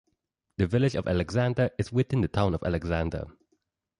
[0.57, 3.27] The village of Alexander is within the town of Alexander.